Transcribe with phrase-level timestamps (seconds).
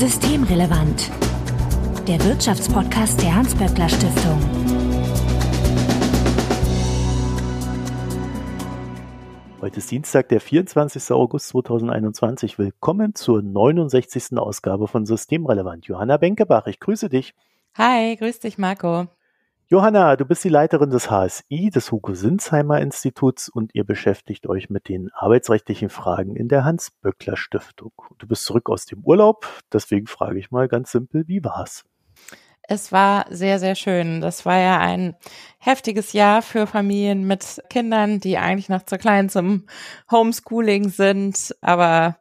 [0.00, 1.10] Systemrelevant.
[2.08, 4.40] Der Wirtschaftspodcast der Hans-Böckler Stiftung.
[9.60, 11.10] Heute ist Dienstag, der 24.
[11.10, 12.58] August 2021.
[12.58, 14.38] Willkommen zur 69.
[14.38, 15.84] Ausgabe von Systemrelevant.
[15.84, 17.34] Johanna Benkebach, ich grüße dich.
[17.74, 19.06] Hi, grüß dich, Marco.
[19.72, 24.88] Johanna, du bist die Leiterin des HSI, des Hugo-Sinsheimer Instituts und ihr beschäftigt euch mit
[24.88, 27.92] den arbeitsrechtlichen Fragen in der Hans-Böckler Stiftung.
[28.18, 31.84] Du bist zurück aus dem Urlaub, deswegen frage ich mal ganz simpel, wie war's?
[32.62, 34.20] Es war sehr, sehr schön.
[34.20, 35.14] Das war ja ein
[35.58, 39.66] heftiges Jahr für Familien mit Kindern, die eigentlich noch zu klein zum
[40.10, 42.19] Homeschooling sind, aber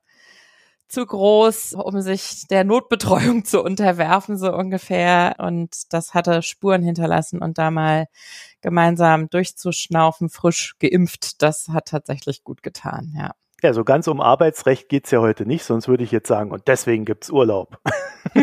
[0.90, 5.36] zu groß, um sich der Notbetreuung zu unterwerfen, so ungefähr.
[5.40, 8.08] Und das hatte Spuren hinterlassen und da mal
[8.62, 13.34] gemeinsam durchzuschnaufen, frisch geimpft, das hat tatsächlich gut getan, ja.
[13.62, 16.70] Ja, so ganz um Arbeitsrecht geht's ja heute nicht, sonst würde ich jetzt sagen, und
[16.70, 17.78] deswegen gibt's Urlaub.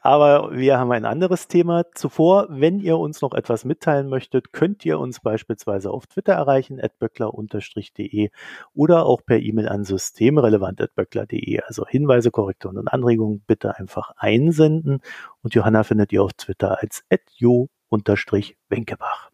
[0.00, 1.84] Aber wir haben ein anderes Thema.
[1.94, 6.80] Zuvor, wenn ihr uns noch etwas mitteilen möchtet, könnt ihr uns beispielsweise auf Twitter erreichen,
[6.80, 8.30] atböckler-de
[8.74, 11.60] oder auch per E-Mail an systemrelevant.böckler.de.
[11.62, 15.00] Also Hinweise, Korrekturen und Anregungen bitte einfach einsenden.
[15.42, 17.04] Und Johanna findet ihr auf Twitter als
[17.36, 19.30] jo-wenkebach.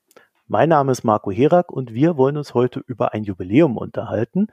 [0.53, 4.49] Mein Name ist Marco Herak und wir wollen uns heute über ein Jubiläum unterhalten,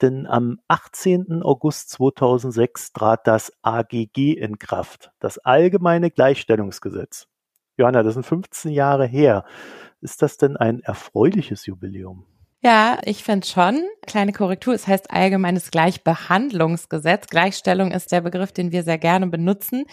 [0.00, 1.42] denn am 18.
[1.42, 7.26] August 2006 trat das AGG in Kraft, das Allgemeine Gleichstellungsgesetz.
[7.76, 9.44] Johanna, das sind 15 Jahre her.
[10.00, 12.26] Ist das denn ein erfreuliches Jubiläum?
[12.62, 13.86] Ja, ich finde schon.
[14.06, 17.28] Kleine Korrektur, es heißt allgemeines Gleichbehandlungsgesetz.
[17.28, 19.84] Gleichstellung ist der Begriff, den wir sehr gerne benutzen,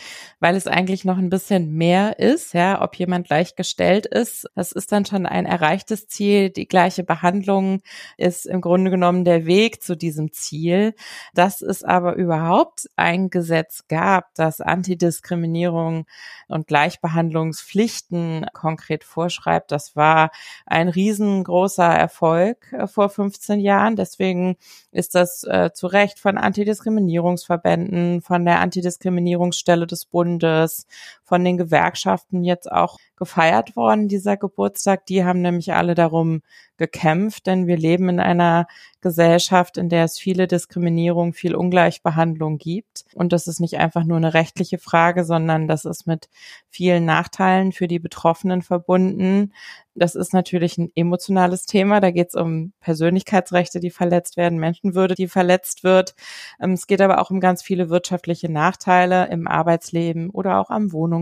[0.41, 4.47] weil es eigentlich noch ein bisschen mehr ist, ja, ob jemand gleichgestellt ist.
[4.55, 6.49] Das ist dann schon ein erreichtes Ziel.
[6.49, 7.81] Die gleiche Behandlung
[8.17, 10.93] ist im Grunde genommen der Weg zu diesem Ziel.
[11.33, 16.05] Dass es aber überhaupt ein Gesetz gab, das Antidiskriminierung
[16.49, 20.31] und Gleichbehandlungspflichten konkret vorschreibt, das war
[20.65, 23.95] ein riesengroßer Erfolg Erfolg äh, vor 15 Jahren.
[23.95, 24.57] Deswegen
[24.91, 30.87] ist das äh, zu Recht von Antidiskriminierungsverbänden, von der Antidiskriminierungsstelle des Bundes,
[31.27, 35.05] von den Gewerkschaften jetzt auch gefeiert worden, dieser Geburtstag.
[35.07, 36.41] Die haben nämlich alle darum
[36.77, 38.67] gekämpft, denn wir leben in einer
[39.01, 43.05] Gesellschaft, in der es viele Diskriminierung, viel Ungleichbehandlung gibt.
[43.15, 46.29] Und das ist nicht einfach nur eine rechtliche Frage, sondern das ist mit
[46.69, 49.53] vielen Nachteilen für die Betroffenen verbunden.
[49.95, 51.99] Das ist natürlich ein emotionales Thema.
[51.99, 56.13] Da geht es um Persönlichkeitsrechte, die verletzt werden, Menschenwürde, die verletzt wird.
[56.61, 60.91] Ähm, es geht aber auch um ganz viele wirtschaftliche Nachteile im Arbeitsleben oder auch am
[60.91, 61.16] Wohnungsmarkt.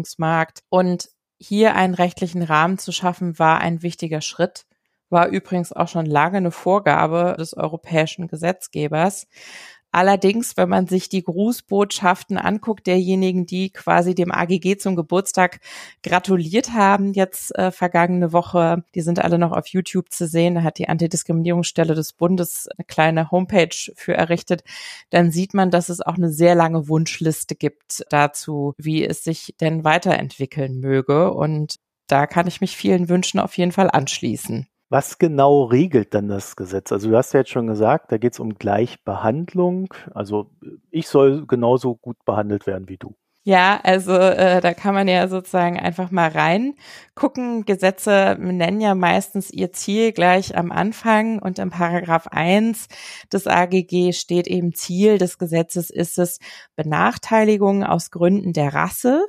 [0.69, 4.65] Und hier einen rechtlichen Rahmen zu schaffen, war ein wichtiger Schritt,
[5.09, 9.27] war übrigens auch schon lange eine Vorgabe des europäischen Gesetzgebers.
[9.95, 15.61] Allerdings, wenn man sich die Grußbotschaften anguckt, derjenigen, die quasi dem AGG zum Geburtstag
[16.03, 20.55] gratuliert haben, jetzt äh, vergangene Woche, die sind alle noch auf YouTube zu sehen.
[20.55, 24.65] Da hat die Antidiskriminierungsstelle des Bundes eine kleine Homepage für errichtet.
[25.11, 29.55] Dann sieht man, dass es auch eine sehr lange Wunschliste gibt dazu, wie es sich
[29.61, 31.31] denn weiterentwickeln möge.
[31.31, 31.75] Und
[32.07, 34.67] da kann ich mich vielen Wünschen auf jeden Fall anschließen.
[34.89, 36.91] Was genau regelt dann das Gesetz?
[36.91, 39.93] Also du hast ja jetzt schon gesagt, da geht es um Gleichbehandlung.
[40.13, 40.51] Also
[40.91, 43.15] ich soll genauso gut behandelt werden wie du.
[43.47, 47.63] Ja, also äh, da kann man ja sozusagen einfach mal reingucken.
[47.65, 52.87] Gesetze nennen ja meistens ihr Ziel gleich am Anfang und im Paragraph 1
[53.31, 56.39] des AGG steht eben Ziel des Gesetzes ist es
[56.75, 59.23] Benachteiligung aus Gründen der Rasse,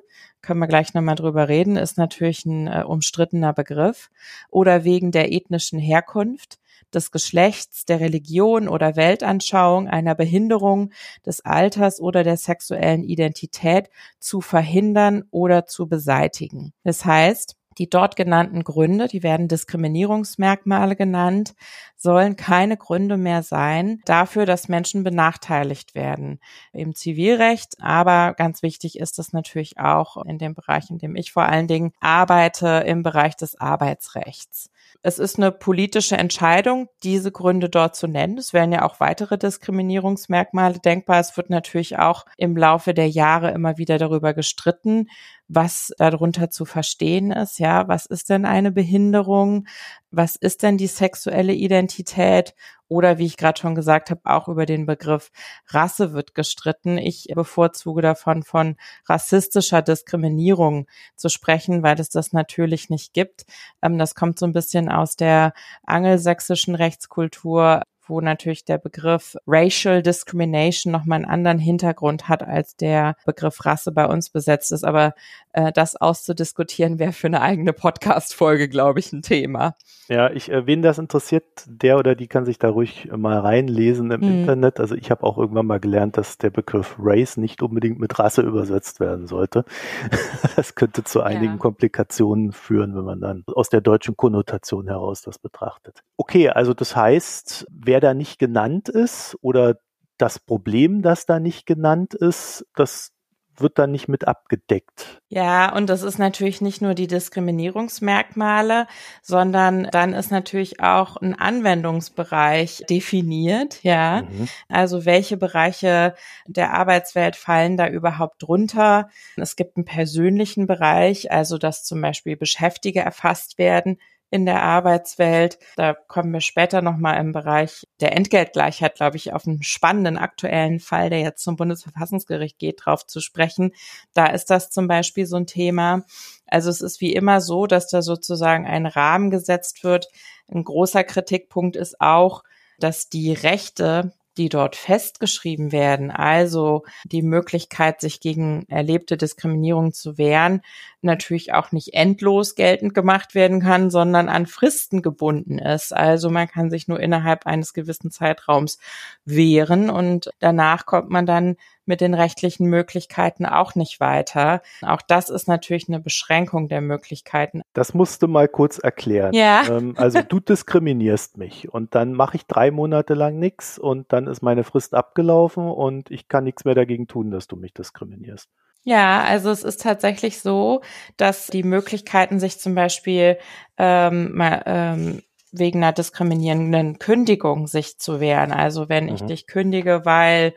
[0.46, 4.10] können wir gleich nochmal drüber reden, ist natürlich ein äh, umstrittener Begriff,
[4.48, 6.58] oder wegen der ethnischen Herkunft,
[6.94, 10.92] des Geschlechts, der Religion oder Weltanschauung, einer Behinderung,
[11.26, 13.90] des Alters oder der sexuellen Identität
[14.20, 16.72] zu verhindern oder zu beseitigen.
[16.84, 21.54] Das heißt, die dort genannten Gründe, die werden Diskriminierungsmerkmale genannt,
[21.96, 26.40] sollen keine Gründe mehr sein dafür, dass Menschen benachteiligt werden
[26.72, 27.76] im Zivilrecht.
[27.80, 31.66] Aber ganz wichtig ist es natürlich auch in dem Bereich, in dem ich vor allen
[31.66, 34.70] Dingen arbeite, im Bereich des Arbeitsrechts.
[35.02, 38.38] Es ist eine politische Entscheidung, diese Gründe dort zu nennen.
[38.38, 41.20] Es werden ja auch weitere Diskriminierungsmerkmale denkbar.
[41.20, 45.08] Es wird natürlich auch im Laufe der Jahre immer wieder darüber gestritten,
[45.48, 47.60] was darunter zu verstehen ist.
[47.60, 49.66] Ja, was ist denn eine Behinderung?
[50.10, 52.54] Was ist denn die sexuelle Identität?
[52.88, 55.30] Oder wie ich gerade schon gesagt habe, auch über den Begriff
[55.66, 56.98] Rasse wird gestritten.
[56.98, 58.76] Ich bevorzuge davon, von
[59.06, 60.86] rassistischer Diskriminierung
[61.16, 63.44] zu sprechen, weil es das natürlich nicht gibt.
[63.82, 65.52] Ähm, das kommt so ein bisschen aus der
[65.84, 73.16] angelsächsischen Rechtskultur, wo natürlich der Begriff Racial Discrimination nochmal einen anderen Hintergrund hat, als der
[73.24, 74.84] Begriff Rasse bei uns besetzt ist.
[74.84, 75.14] Aber
[75.56, 79.74] äh, das auszudiskutieren wäre für eine eigene Podcast-Folge, glaube ich, ein Thema.
[80.06, 84.10] Ja, ich, äh, wen das interessiert, der oder die kann sich da ruhig mal reinlesen
[84.10, 84.40] im mhm.
[84.40, 84.78] Internet.
[84.80, 88.42] Also ich habe auch irgendwann mal gelernt, dass der Begriff Race nicht unbedingt mit Rasse
[88.42, 89.64] übersetzt werden sollte.
[90.56, 91.58] das könnte zu einigen ja.
[91.58, 96.02] Komplikationen führen, wenn man dann aus der deutschen Konnotation heraus das betrachtet.
[96.18, 99.78] Okay, also das heißt, wer da nicht genannt ist oder
[100.18, 103.15] das Problem, das da nicht genannt ist, das
[103.60, 105.20] wird dann nicht mit abgedeckt.
[105.28, 108.86] Ja, und das ist natürlich nicht nur die Diskriminierungsmerkmale,
[109.22, 114.22] sondern dann ist natürlich auch ein Anwendungsbereich definiert, ja.
[114.22, 114.48] Mhm.
[114.68, 116.14] Also welche Bereiche
[116.46, 119.08] der Arbeitswelt fallen da überhaupt drunter?
[119.36, 123.98] Es gibt einen persönlichen Bereich, also dass zum Beispiel Beschäftige erfasst werden,
[124.36, 125.58] in der Arbeitswelt.
[125.76, 130.78] Da kommen wir später nochmal im Bereich der Entgeltgleichheit, glaube ich, auf einen spannenden aktuellen
[130.78, 133.72] Fall, der jetzt zum Bundesverfassungsgericht geht, drauf zu sprechen.
[134.12, 136.04] Da ist das zum Beispiel so ein Thema.
[136.46, 140.08] Also es ist wie immer so, dass da sozusagen ein Rahmen gesetzt wird.
[140.52, 142.42] Ein großer Kritikpunkt ist auch,
[142.78, 150.18] dass die Rechte die dort festgeschrieben werden, also die Möglichkeit, sich gegen erlebte Diskriminierung zu
[150.18, 150.62] wehren,
[151.00, 155.94] natürlich auch nicht endlos geltend gemacht werden kann, sondern an Fristen gebunden ist.
[155.94, 158.78] Also man kann sich nur innerhalb eines gewissen Zeitraums
[159.24, 161.56] wehren und danach kommt man dann
[161.86, 164.62] mit den rechtlichen Möglichkeiten auch nicht weiter.
[164.82, 167.62] Auch das ist natürlich eine Beschränkung der Möglichkeiten.
[167.72, 169.32] Das musst du mal kurz erklären.
[169.34, 169.62] Ja.
[169.76, 174.26] Ähm, also du diskriminierst mich und dann mache ich drei Monate lang nichts und dann
[174.26, 178.48] ist meine Frist abgelaufen und ich kann nichts mehr dagegen tun, dass du mich diskriminierst.
[178.84, 180.82] Ja, also es ist tatsächlich so,
[181.16, 183.38] dass die Möglichkeiten, sich zum Beispiel
[183.76, 188.52] ähm, mal, ähm, wegen einer diskriminierenden Kündigung sich zu wehren.
[188.52, 189.14] Also wenn mhm.
[189.14, 190.54] ich dich kündige, weil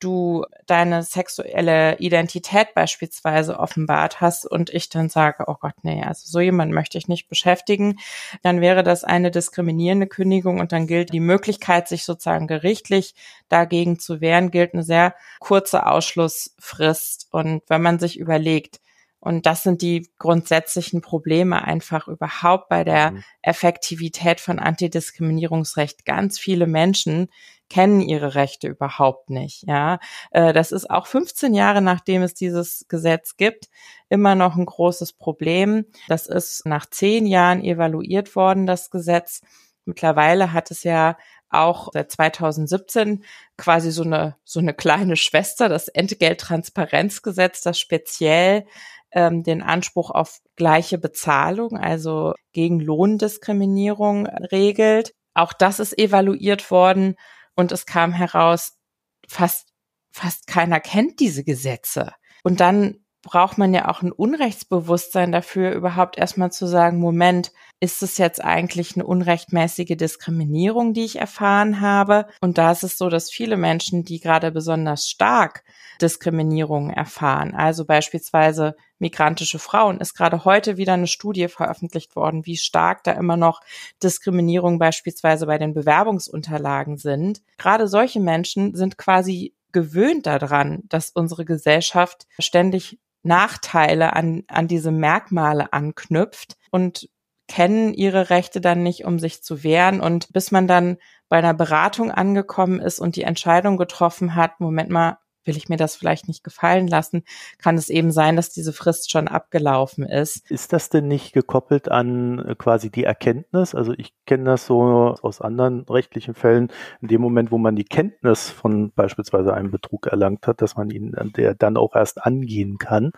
[0.00, 6.22] du deine sexuelle Identität beispielsweise offenbart hast und ich dann sage, oh Gott, nee, also
[6.26, 7.98] so jemand möchte ich nicht beschäftigen,
[8.42, 13.14] dann wäre das eine diskriminierende Kündigung und dann gilt die Möglichkeit, sich sozusagen gerichtlich
[13.48, 17.28] dagegen zu wehren, gilt eine sehr kurze Ausschlussfrist.
[17.30, 18.80] Und wenn man sich überlegt,
[19.20, 23.24] und das sind die grundsätzlichen Probleme einfach überhaupt bei der mhm.
[23.42, 26.04] Effektivität von Antidiskriminierungsrecht.
[26.04, 27.28] Ganz viele Menschen
[27.68, 29.64] kennen ihre Rechte überhaupt nicht.
[29.66, 29.98] Ja,
[30.30, 33.68] äh, das ist auch 15 Jahre nachdem es dieses Gesetz gibt
[34.08, 35.86] immer noch ein großes Problem.
[36.08, 39.42] Das ist nach zehn Jahren evaluiert worden, das Gesetz.
[39.84, 41.16] Mittlerweile hat es ja
[41.50, 43.24] auch seit 2017
[43.56, 48.66] quasi so eine, so eine kleine Schwester, das Entgelttransparenzgesetz, das speziell
[49.12, 55.14] ähm, den Anspruch auf gleiche Bezahlung, also gegen Lohndiskriminierung regelt.
[55.32, 57.16] Auch das ist evaluiert worden
[57.58, 58.78] und es kam heraus,
[59.26, 59.74] fast,
[60.12, 62.12] fast keiner kennt diese Gesetze.
[62.44, 68.02] Und dann braucht man ja auch ein Unrechtsbewusstsein dafür, überhaupt erstmal zu sagen, Moment, ist
[68.02, 72.26] es jetzt eigentlich eine unrechtmäßige Diskriminierung, die ich erfahren habe?
[72.40, 75.64] Und da ist es so, dass viele Menschen, die gerade besonders stark
[76.00, 82.56] Diskriminierungen erfahren, also beispielsweise migrantische Frauen, ist gerade heute wieder eine Studie veröffentlicht worden, wie
[82.56, 83.60] stark da immer noch
[84.02, 87.42] Diskriminierung beispielsweise bei den Bewerbungsunterlagen sind.
[87.58, 94.90] Gerade solche Menschen sind quasi gewöhnt daran, dass unsere Gesellschaft ständig Nachteile an, an diese
[94.90, 97.08] Merkmale anknüpft und
[97.46, 100.00] kennen ihre Rechte dann nicht, um sich zu wehren.
[100.00, 104.90] Und bis man dann bei einer Beratung angekommen ist und die Entscheidung getroffen hat, Moment
[104.90, 105.18] mal,
[105.48, 107.24] will ich mir das vielleicht nicht gefallen lassen,
[107.58, 110.48] kann es eben sein, dass diese Frist schon abgelaufen ist.
[110.48, 113.74] Ist das denn nicht gekoppelt an äh, quasi die Erkenntnis?
[113.74, 116.68] Also ich kenne das so aus anderen rechtlichen Fällen,
[117.00, 120.90] in dem Moment, wo man die Kenntnis von beispielsweise einem Betrug erlangt hat, dass man
[120.90, 123.12] ihn der dann auch erst angehen kann.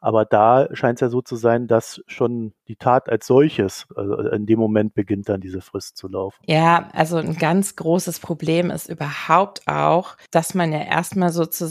[0.00, 4.16] Aber da scheint es ja so zu sein, dass schon die Tat als solches, also
[4.18, 6.36] in dem Moment beginnt dann diese Frist zu laufen.
[6.46, 11.63] Ja, also ein ganz großes Problem ist überhaupt auch, dass man ja erstmal sozusagen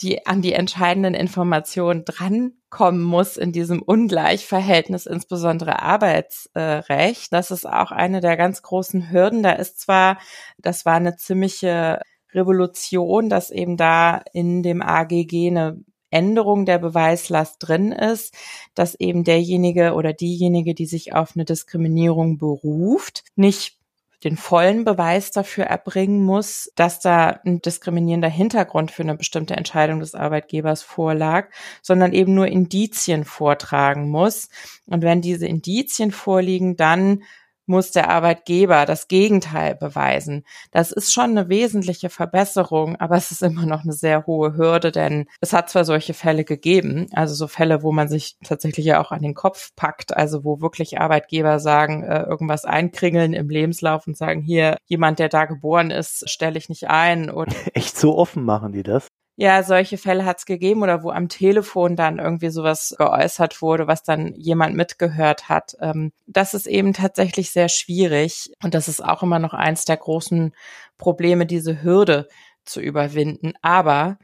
[0.00, 7.32] die an die entscheidenden Informationen drankommen muss in diesem Ungleichverhältnis, insbesondere Arbeitsrecht.
[7.32, 9.42] Das ist auch eine der ganz großen Hürden.
[9.42, 10.18] Da ist zwar,
[10.58, 12.00] das war eine ziemliche
[12.32, 18.34] Revolution, dass eben da in dem AGG eine Änderung der Beweislast drin ist,
[18.74, 23.79] dass eben derjenige oder diejenige, die sich auf eine Diskriminierung beruft, nicht
[24.24, 30.00] den vollen Beweis dafür erbringen muss, dass da ein diskriminierender Hintergrund für eine bestimmte Entscheidung
[30.00, 31.48] des Arbeitgebers vorlag,
[31.82, 34.48] sondern eben nur Indizien vortragen muss.
[34.86, 37.22] Und wenn diese Indizien vorliegen, dann
[37.70, 40.44] muss der Arbeitgeber das Gegenteil beweisen.
[40.72, 44.92] Das ist schon eine wesentliche Verbesserung, aber es ist immer noch eine sehr hohe Hürde,
[44.92, 49.00] denn es hat zwar solche Fälle gegeben, also so Fälle, wo man sich tatsächlich ja
[49.00, 54.06] auch an den Kopf packt, also wo wirklich Arbeitgeber sagen, äh, irgendwas einkringeln im Lebenslauf
[54.06, 57.30] und sagen, hier, jemand, der da geboren ist, stelle ich nicht ein.
[57.30, 59.06] Oder Echt so offen machen die das?
[59.38, 63.86] Ja, solche Fälle hat es gegeben oder wo am Telefon dann irgendwie sowas geäußert wurde,
[63.86, 65.76] was dann jemand mitgehört hat.
[65.80, 69.96] Ähm, das ist eben tatsächlich sehr schwierig und das ist auch immer noch eins der
[69.96, 70.52] großen
[70.98, 72.28] Probleme, diese Hürde
[72.64, 73.54] zu überwinden.
[73.62, 74.18] Aber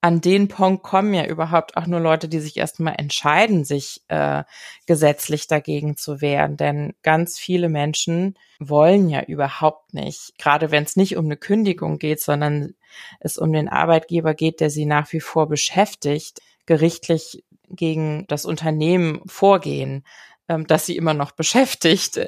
[0.00, 4.44] an den Punkt kommen ja überhaupt auch nur Leute, die sich erstmal entscheiden, sich äh,
[4.86, 6.56] gesetzlich dagegen zu wehren.
[6.56, 11.98] Denn ganz viele Menschen wollen ja überhaupt nicht, gerade wenn es nicht um eine Kündigung
[11.98, 12.74] geht, sondern
[13.20, 19.20] es um den Arbeitgeber geht, der sie nach wie vor beschäftigt, gerichtlich gegen das Unternehmen
[19.26, 20.04] vorgehen
[20.48, 22.20] ähm, das sie immer noch beschäftigt.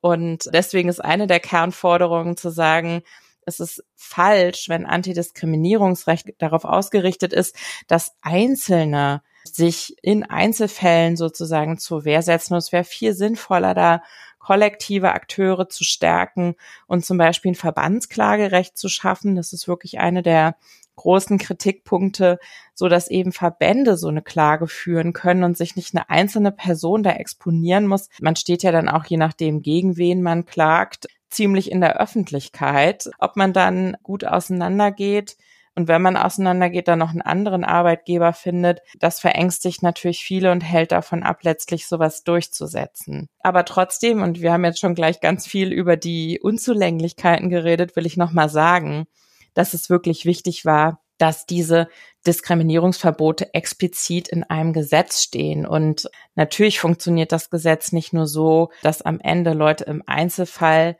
[0.00, 3.02] Und deswegen ist eine der Kernforderungen zu sagen,
[3.48, 12.04] es ist falsch, wenn Antidiskriminierungsrecht darauf ausgerichtet ist, dass Einzelne sich in Einzelfällen sozusagen zur
[12.04, 12.54] Wehr setzen.
[12.54, 14.02] Und es wäre viel sinnvoller, da
[14.38, 16.54] kollektive Akteure zu stärken
[16.86, 19.36] und zum Beispiel ein Verbandsklagerecht zu schaffen.
[19.36, 20.56] Das ist wirklich eine der
[20.96, 22.38] großen Kritikpunkte,
[22.74, 27.02] so dass eben Verbände so eine Klage führen können und sich nicht eine einzelne Person
[27.02, 28.08] da exponieren muss.
[28.20, 33.10] Man steht ja dann auch je nachdem, gegen wen man klagt, ziemlich in der Öffentlichkeit.
[33.18, 35.36] Ob man dann gut auseinandergeht
[35.78, 40.62] und wenn man auseinandergeht, dann noch einen anderen Arbeitgeber findet, das verängstigt natürlich viele und
[40.62, 43.28] hält davon ab, letztlich sowas durchzusetzen.
[43.38, 48.06] Aber trotzdem, und wir haben jetzt schon gleich ganz viel über die Unzulänglichkeiten geredet, will
[48.06, 49.06] ich nochmal sagen,
[49.54, 51.86] dass es wirklich wichtig war, dass diese
[52.26, 55.64] Diskriminierungsverbote explizit in einem Gesetz stehen.
[55.64, 60.96] Und natürlich funktioniert das Gesetz nicht nur so, dass am Ende Leute im Einzelfall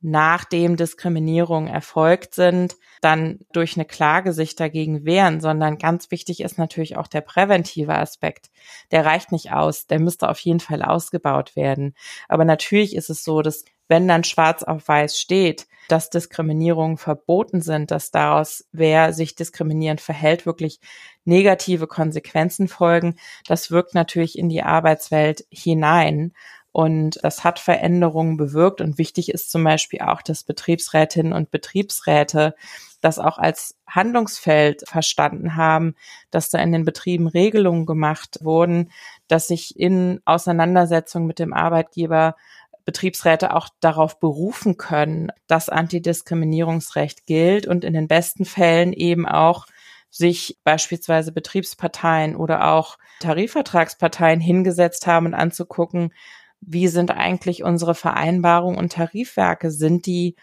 [0.00, 6.58] nachdem Diskriminierungen erfolgt sind, dann durch eine Klage sich dagegen wehren, sondern ganz wichtig ist
[6.58, 8.50] natürlich auch der präventive Aspekt.
[8.90, 11.94] Der reicht nicht aus, der müsste auf jeden Fall ausgebaut werden.
[12.28, 17.60] Aber natürlich ist es so, dass wenn dann schwarz auf weiß steht, dass Diskriminierungen verboten
[17.60, 20.78] sind, dass daraus, wer sich diskriminierend verhält, wirklich
[21.24, 23.16] negative Konsequenzen folgen,
[23.48, 26.32] das wirkt natürlich in die Arbeitswelt hinein.
[26.72, 28.80] Und das hat Veränderungen bewirkt.
[28.80, 32.54] Und wichtig ist zum Beispiel auch, dass Betriebsrätinnen und Betriebsräte
[33.00, 35.94] das auch als Handlungsfeld verstanden haben,
[36.30, 38.90] dass da in den Betrieben Regelungen gemacht wurden,
[39.26, 42.36] dass sich in Auseinandersetzung mit dem Arbeitgeber
[42.84, 49.66] Betriebsräte auch darauf berufen können, dass Antidiskriminierungsrecht gilt und in den besten Fällen eben auch
[50.10, 56.12] sich beispielsweise Betriebsparteien oder auch Tarifvertragsparteien hingesetzt haben und anzugucken,
[56.60, 59.70] wie sind eigentlich unsere Vereinbarungen und Tarifwerke?
[59.70, 60.36] Sind die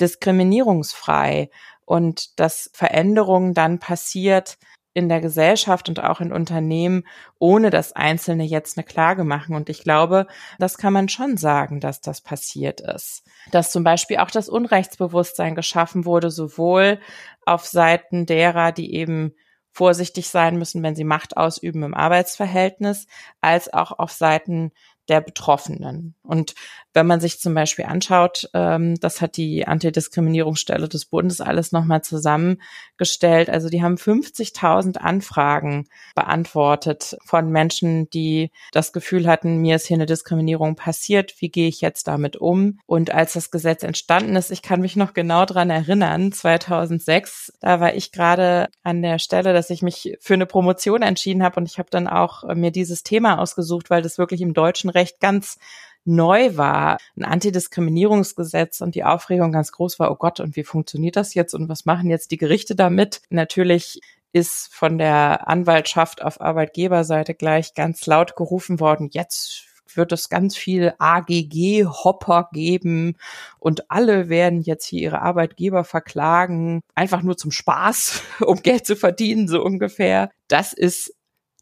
[0.00, 1.50] diskriminierungsfrei?
[1.84, 4.58] Und dass Veränderungen dann passiert
[4.92, 7.04] in der Gesellschaft und auch in Unternehmen,
[7.38, 9.54] ohne dass Einzelne jetzt eine Klage machen.
[9.54, 10.26] Und ich glaube,
[10.58, 13.22] das kann man schon sagen, dass das passiert ist.
[13.52, 17.00] Dass zum Beispiel auch das Unrechtsbewusstsein geschaffen wurde, sowohl
[17.46, 19.34] auf Seiten derer, die eben
[19.72, 23.06] vorsichtig sein müssen, wenn sie Macht ausüben im Arbeitsverhältnis,
[23.40, 24.72] als auch auf Seiten
[25.10, 26.14] der Betroffenen.
[26.22, 26.54] Und
[26.92, 32.02] wenn man sich zum Beispiel anschaut, ähm, das hat die Antidiskriminierungsstelle des Bundes alles nochmal
[32.02, 33.48] zusammengestellt.
[33.48, 39.96] Also die haben 50.000 Anfragen beantwortet von Menschen, die das Gefühl hatten, mir ist hier
[39.96, 41.34] eine Diskriminierung passiert.
[41.38, 42.80] Wie gehe ich jetzt damit um?
[42.86, 47.80] Und als das Gesetz entstanden ist, ich kann mich noch genau dran erinnern, 2006, da
[47.80, 51.66] war ich gerade an der Stelle, dass ich mich für eine Promotion entschieden habe und
[51.66, 55.58] ich habe dann auch mir dieses Thema ausgesucht, weil das wirklich im deutschen Recht ganz
[56.04, 61.16] neu war, ein Antidiskriminierungsgesetz und die Aufregung ganz groß war, oh Gott, und wie funktioniert
[61.16, 63.22] das jetzt und was machen jetzt die Gerichte damit?
[63.30, 64.00] Natürlich
[64.32, 69.66] ist von der Anwaltschaft auf Arbeitgeberseite gleich ganz laut gerufen worden, jetzt
[69.96, 73.16] wird es ganz viel AGG-Hopper geben
[73.58, 78.96] und alle werden jetzt hier ihre Arbeitgeber verklagen, einfach nur zum Spaß, um Geld zu
[78.96, 80.30] verdienen, so ungefähr.
[80.48, 81.14] Das ist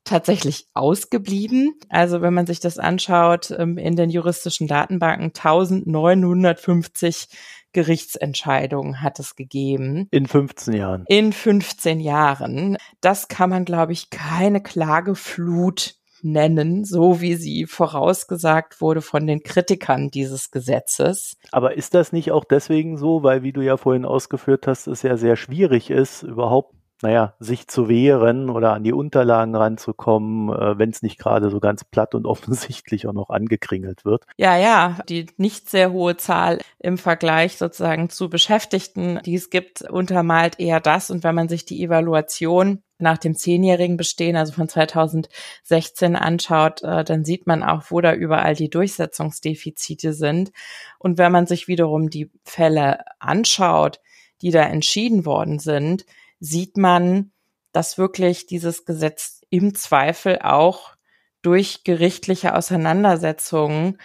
[0.09, 1.75] tatsächlich ausgeblieben.
[1.88, 7.29] Also wenn man sich das anschaut, ähm, in den juristischen Datenbanken 1950
[7.73, 10.09] Gerichtsentscheidungen hat es gegeben.
[10.11, 11.05] In 15 Jahren.
[11.09, 12.77] In 15 Jahren.
[13.00, 19.43] Das kann man, glaube ich, keine Klageflut nennen, so wie sie vorausgesagt wurde von den
[19.43, 21.37] Kritikern dieses Gesetzes.
[21.53, 25.03] Aber ist das nicht auch deswegen so, weil, wie du ja vorhin ausgeführt hast, es
[25.03, 30.78] ja sehr schwierig ist, überhaupt naja, sich zu wehren oder an die Unterlagen ranzukommen, äh,
[30.78, 34.25] wenn es nicht gerade so ganz platt und offensichtlich auch noch angekringelt wird.
[34.37, 39.83] Ja, ja, die nicht sehr hohe Zahl im Vergleich sozusagen zu Beschäftigten, die es gibt,
[39.83, 41.11] untermalt eher das.
[41.11, 47.05] Und wenn man sich die Evaluation nach dem zehnjährigen Bestehen, also von 2016 anschaut, äh,
[47.05, 50.50] dann sieht man auch, wo da überall die Durchsetzungsdefizite sind.
[50.99, 54.00] Und wenn man sich wiederum die Fälle anschaut,
[54.43, 56.05] die da entschieden worden sind,
[56.40, 57.33] sieht man,
[57.73, 60.95] dass wirklich dieses Gesetz im Zweifel auch
[61.42, 63.99] durch gerichtliche Auseinandersetzungen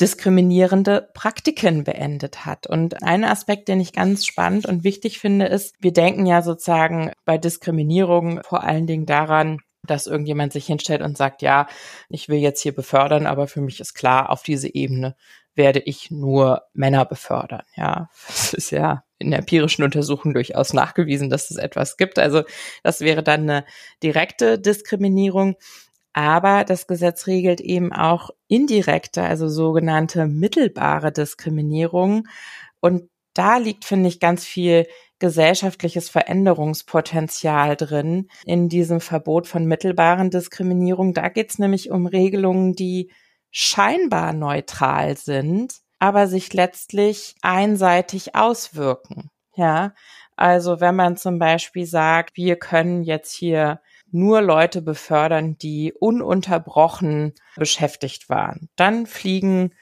[0.00, 2.66] diskriminierende Praktiken beendet hat.
[2.66, 7.12] Und ein Aspekt, den ich ganz spannend und wichtig finde, ist, wir denken ja sozusagen
[7.24, 11.66] bei Diskriminierung vor allen Dingen daran, dass irgendjemand sich hinstellt und sagt, ja,
[12.10, 15.16] ich will jetzt hier befördern, aber für mich ist klar, auf diese Ebene
[15.54, 17.62] werde ich nur Männer befördern.
[17.76, 22.18] Ja, das ist ja in empirischen Untersuchung durchaus nachgewiesen, dass es etwas gibt.
[22.18, 22.42] Also
[22.82, 23.64] das wäre dann eine
[24.02, 25.56] direkte Diskriminierung.
[26.12, 32.26] Aber das Gesetz regelt eben auch indirekte, also sogenannte mittelbare Diskriminierung.
[32.80, 34.86] Und da liegt, finde ich, ganz viel
[35.18, 41.14] gesellschaftliches Veränderungspotenzial drin in diesem Verbot von mittelbaren Diskriminierung.
[41.14, 43.10] Da geht es nämlich um Regelungen, die
[43.50, 49.30] scheinbar neutral sind, aber sich letztlich einseitig auswirken.
[49.54, 49.94] Ja,
[50.36, 57.34] also wenn man zum Beispiel sagt, wir können jetzt hier nur Leute befördern, die ununterbrochen
[57.56, 59.72] beschäftigt waren, dann fliegen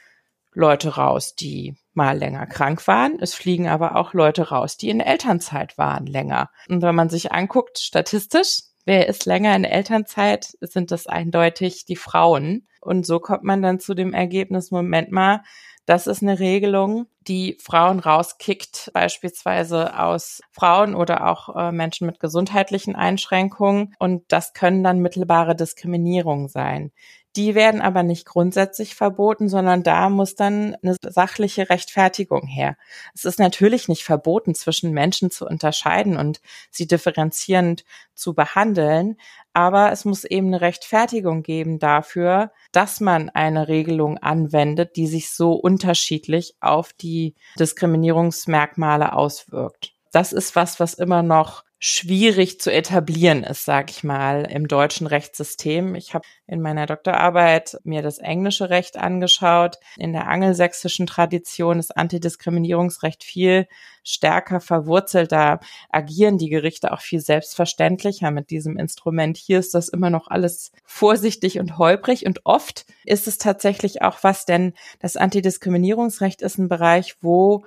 [0.52, 3.18] Leute raus, die mal länger krank waren.
[3.21, 6.50] Es fliegen aber auch Leute raus, die in Elternzeit waren länger.
[6.68, 11.97] Und wenn man sich anguckt, statistisch, wer ist länger in Elternzeit, sind das eindeutig die
[11.97, 12.68] Frauen.
[12.80, 15.42] Und so kommt man dann zu dem Ergebnis, Moment mal,
[15.87, 22.21] das ist eine Regelung, die Frauen rauskickt, beispielsweise aus Frauen oder auch äh, Menschen mit
[22.21, 23.95] gesundheitlichen Einschränkungen.
[23.99, 26.93] Und das können dann mittelbare Diskriminierungen sein.
[27.37, 32.76] Die werden aber nicht grundsätzlich verboten, sondern da muss dann eine sachliche Rechtfertigung her.
[33.12, 39.17] Es ist natürlich nicht verboten, zwischen Menschen zu unterscheiden und sie differenzierend zu behandeln,
[39.53, 45.33] aber es muss eben eine Rechtfertigung geben dafür, dass man eine Regelung anwendet, die sich
[45.33, 49.94] so unterschiedlich auf die Diskriminierungsmerkmale auswirkt.
[50.12, 55.07] Das ist was, was immer noch schwierig zu etablieren ist, sag ich mal, im deutschen
[55.07, 55.94] Rechtssystem.
[55.97, 59.77] Ich habe in meiner Doktorarbeit mir das englische Recht angeschaut.
[59.99, 63.68] In der angelsächsischen Tradition ist Antidiskriminierungsrecht viel
[64.03, 65.31] stärker verwurzelt.
[65.31, 69.37] Da agieren die Gerichte auch viel selbstverständlicher mit diesem Instrument.
[69.37, 74.20] Hier ist das immer noch alles vorsichtig und holprig und oft ist es tatsächlich auch
[74.23, 77.66] was, denn das Antidiskriminierungsrecht ist ein Bereich, wo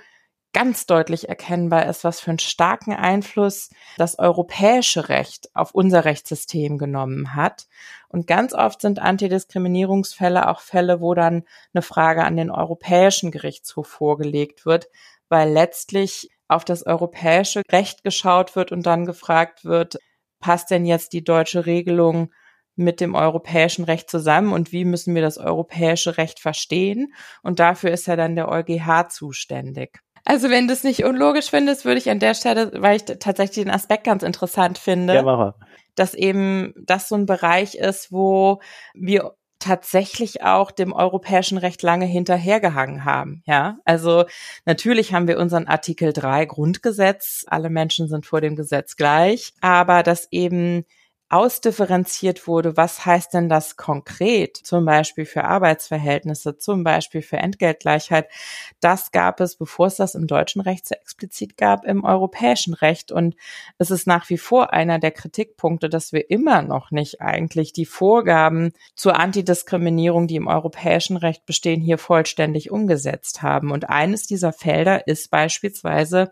[0.53, 6.77] ganz deutlich erkennbar ist, was für einen starken Einfluss das europäische Recht auf unser Rechtssystem
[6.77, 7.67] genommen hat.
[8.09, 13.87] Und ganz oft sind Antidiskriminierungsfälle auch Fälle, wo dann eine Frage an den Europäischen Gerichtshof
[13.87, 14.87] vorgelegt wird,
[15.29, 19.97] weil letztlich auf das europäische Recht geschaut wird und dann gefragt wird,
[20.39, 22.31] passt denn jetzt die deutsche Regelung
[22.75, 27.13] mit dem europäischen Recht zusammen und wie müssen wir das europäische Recht verstehen?
[27.41, 29.99] Und dafür ist ja dann der EuGH zuständig.
[30.29, 33.63] Also wenn du es nicht unlogisch findest, würde ich an der Stelle, weil ich tatsächlich
[33.63, 35.55] den Aspekt ganz interessant finde, ja, mache.
[35.95, 38.59] dass eben das so ein Bereich ist, wo
[38.93, 43.41] wir tatsächlich auch dem europäischen Recht lange hinterhergehangen haben.
[43.45, 44.25] Ja, also
[44.65, 47.45] natürlich haben wir unseren Artikel 3 Grundgesetz.
[47.47, 49.53] Alle Menschen sind vor dem Gesetz gleich.
[49.61, 50.83] Aber dass eben
[51.29, 58.29] ausdifferenziert wurde, was heißt denn das konkret, zum Beispiel für Arbeitsverhältnisse, zum Beispiel für Entgeltgleichheit,
[58.79, 63.11] das gab es, bevor es das im deutschen Recht so explizit gab, im europäischen Recht.
[63.11, 63.35] Und
[63.77, 67.85] es ist nach wie vor einer der Kritikpunkte, dass wir immer noch nicht eigentlich die
[67.85, 73.71] Vorgaben zur Antidiskriminierung, die im europäischen Recht bestehen, hier vollständig umgesetzt haben.
[73.71, 76.31] Und eines dieser Felder ist beispielsweise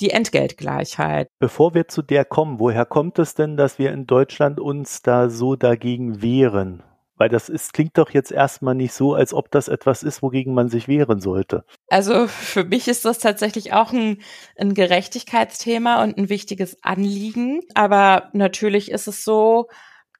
[0.00, 1.28] die Entgeltgleichheit.
[1.38, 5.28] Bevor wir zu der kommen, woher kommt es denn, dass wir in Deutschland uns da
[5.28, 6.82] so dagegen wehren?
[7.18, 10.52] Weil das ist, klingt doch jetzt erstmal nicht so, als ob das etwas ist, wogegen
[10.52, 11.64] man sich wehren sollte.
[11.88, 14.18] Also für mich ist das tatsächlich auch ein,
[14.58, 17.62] ein Gerechtigkeitsthema und ein wichtiges Anliegen.
[17.74, 19.68] Aber natürlich ist es so,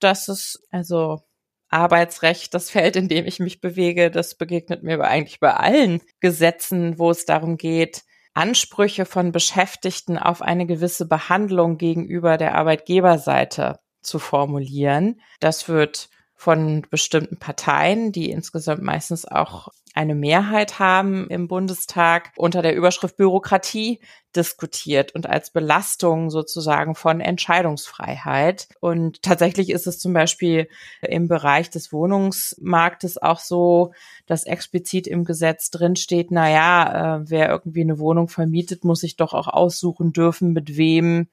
[0.00, 1.20] dass es, also
[1.68, 6.98] Arbeitsrecht, das Feld, in dem ich mich bewege, das begegnet mir eigentlich bei allen Gesetzen,
[6.98, 8.04] wo es darum geht,
[8.36, 15.20] Ansprüche von Beschäftigten auf eine gewisse Behandlung gegenüber der Arbeitgeberseite zu formulieren.
[15.40, 22.60] Das wird von bestimmten Parteien, die insgesamt meistens auch eine Mehrheit haben im Bundestag unter
[22.60, 24.00] der Überschrift Bürokratie
[24.36, 28.68] diskutiert und als Belastung sozusagen von Entscheidungsfreiheit.
[28.80, 30.68] Und tatsächlich ist es zum Beispiel
[31.00, 33.94] im Bereich des Wohnungsmarktes auch so,
[34.26, 39.16] dass explizit im Gesetz drinsteht, na ja, äh, wer irgendwie eine Wohnung vermietet, muss sich
[39.16, 41.28] doch auch aussuchen dürfen, mit wem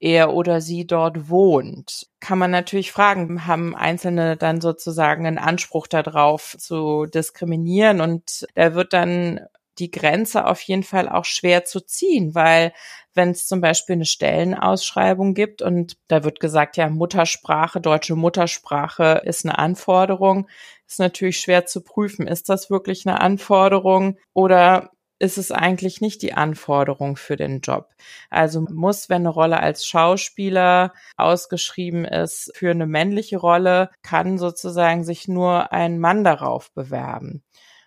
[0.00, 2.06] er oder sie dort wohnt.
[2.20, 8.74] Kann man natürlich fragen, haben Einzelne dann sozusagen einen Anspruch darauf zu diskriminieren und da
[8.74, 9.40] wird dann
[9.78, 12.72] die Grenze auf jeden Fall auch schwer zu ziehen, weil
[13.14, 19.22] wenn es zum Beispiel eine Stellenausschreibung gibt und da wird gesagt, ja, Muttersprache, deutsche Muttersprache
[19.24, 20.48] ist eine Anforderung,
[20.86, 26.22] ist natürlich schwer zu prüfen, ist das wirklich eine Anforderung oder ist es eigentlich nicht
[26.22, 27.90] die Anforderung für den Job.
[28.30, 35.04] Also muss, wenn eine Rolle als Schauspieler ausgeschrieben ist für eine männliche Rolle, kann sozusagen
[35.04, 37.42] sich nur ein Mann darauf bewerben.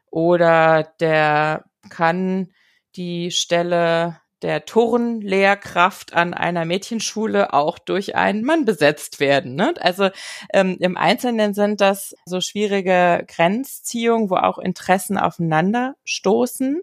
[0.10, 2.52] Oder der kann
[2.96, 9.56] die Stelle der Turnlehrkraft an einer Mädchenschule auch durch einen Mann besetzt werden.
[9.56, 9.76] Ne?
[9.80, 10.10] Also
[10.52, 16.82] ähm, im Einzelnen sind das so schwierige Grenzziehungen, wo auch Interessen aufeinander stoßen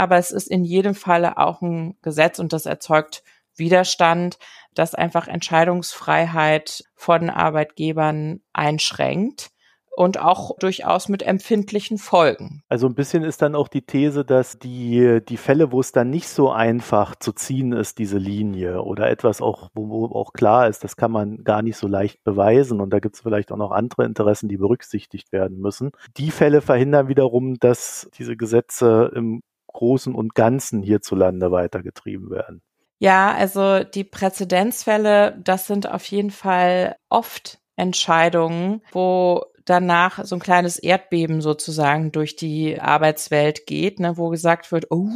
[0.00, 3.22] aber es ist in jedem Falle auch ein Gesetz und das erzeugt
[3.54, 4.38] Widerstand,
[4.74, 9.50] das einfach Entscheidungsfreiheit von Arbeitgebern einschränkt
[9.94, 12.62] und auch durchaus mit empfindlichen Folgen.
[12.70, 16.08] Also ein bisschen ist dann auch die These, dass die, die Fälle, wo es dann
[16.08, 20.66] nicht so einfach zu ziehen ist, diese Linie oder etwas auch, wo, wo auch klar
[20.66, 23.58] ist, das kann man gar nicht so leicht beweisen und da gibt es vielleicht auch
[23.58, 25.90] noch andere Interessen, die berücksichtigt werden müssen.
[26.16, 29.42] Die Fälle verhindern wiederum, dass diese Gesetze im
[29.80, 32.60] Großen und Ganzen hierzulande weitergetrieben werden.
[32.98, 40.40] Ja, also die Präzedenzfälle, das sind auf jeden Fall oft Entscheidungen, wo danach so ein
[40.40, 45.10] kleines Erdbeben sozusagen durch die Arbeitswelt geht, ne, wo gesagt wird, oh,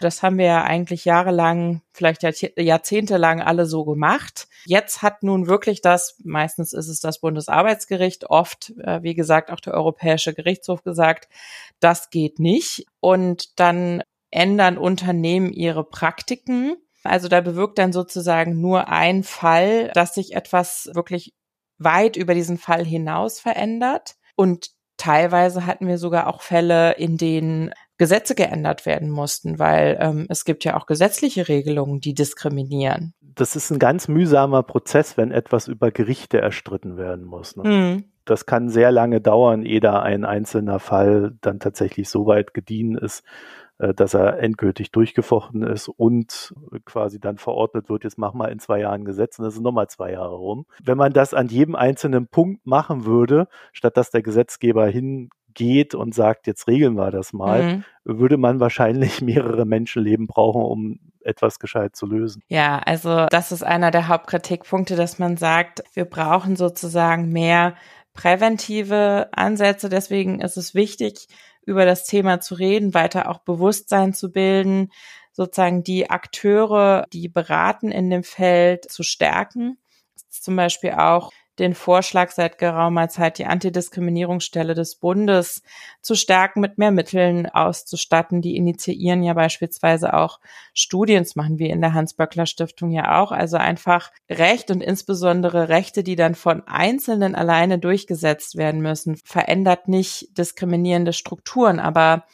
[0.00, 2.22] das haben wir ja eigentlich jahrelang, vielleicht
[2.58, 4.46] jahrzehntelang alle so gemacht.
[4.66, 9.60] Jetzt hat nun wirklich das, meistens ist es das Bundesarbeitsgericht, oft, äh, wie gesagt, auch
[9.60, 11.28] der Europäische Gerichtshof gesagt,
[11.80, 12.86] das geht nicht.
[13.00, 16.76] Und dann ändern Unternehmen ihre Praktiken.
[17.04, 21.32] Also da bewirkt dann sozusagen nur ein Fall, dass sich etwas wirklich
[21.78, 24.16] weit über diesen Fall hinaus verändert.
[24.36, 30.26] Und teilweise hatten wir sogar auch Fälle, in denen Gesetze geändert werden mussten, weil ähm,
[30.28, 33.14] es gibt ja auch gesetzliche Regelungen, die diskriminieren.
[33.20, 37.56] Das ist ein ganz mühsamer Prozess, wenn etwas über Gerichte erstritten werden muss.
[37.56, 37.68] Ne?
[37.68, 38.04] Mhm.
[38.24, 42.96] Das kann sehr lange dauern, ehe da ein einzelner Fall dann tatsächlich so weit gediehen
[42.96, 43.22] ist,
[43.78, 48.80] dass er endgültig durchgefochten ist und quasi dann verordnet wird, jetzt mach mal in zwei
[48.80, 50.66] Jahren Gesetz und das sind nochmal zwei Jahre rum.
[50.82, 56.14] Wenn man das an jedem einzelnen Punkt machen würde, statt dass der Gesetzgeber hingeht und
[56.14, 57.84] sagt, jetzt regeln wir das mal, mhm.
[58.04, 62.42] würde man wahrscheinlich mehrere Menschenleben brauchen, um etwas gescheit zu lösen.
[62.48, 67.74] Ja, also das ist einer der Hauptkritikpunkte, dass man sagt, wir brauchen sozusagen mehr
[68.12, 69.88] präventive Ansätze.
[69.88, 71.26] Deswegen ist es wichtig,
[71.66, 74.90] über das Thema zu reden, weiter auch Bewusstsein zu bilden,
[75.32, 79.78] sozusagen die Akteure, die beraten in dem Feld zu stärken.
[80.30, 85.62] Zum Beispiel auch den Vorschlag seit geraumer Zeit, die Antidiskriminierungsstelle des Bundes
[86.00, 88.42] zu stärken, mit mehr Mitteln auszustatten.
[88.42, 90.40] Die initiieren ja beispielsweise auch
[90.72, 93.32] Studien, das machen wir in der Hans-Böckler Stiftung ja auch.
[93.32, 99.88] Also einfach Recht und insbesondere Rechte, die dann von Einzelnen alleine durchgesetzt werden müssen, verändert
[99.88, 102.24] nicht diskriminierende Strukturen, aber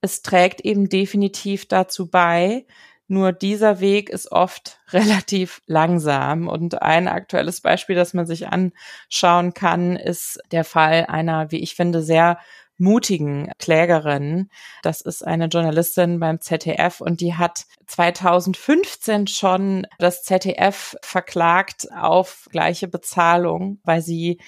[0.00, 2.66] es trägt eben definitiv dazu bei,
[3.08, 6.46] nur dieser Weg ist oft relativ langsam.
[6.46, 11.74] Und ein aktuelles Beispiel, das man sich anschauen kann, ist der Fall einer, wie ich
[11.74, 12.38] finde, sehr
[12.78, 14.50] mutigen Klägerin.
[14.82, 22.46] Das ist eine Journalistin beim ZDF und die hat 2015 schon das ZDF verklagt auf
[22.52, 24.38] gleiche Bezahlung, weil sie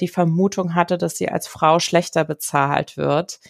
[0.00, 3.40] die Vermutung hatte, dass sie als Frau schlechter bezahlt wird.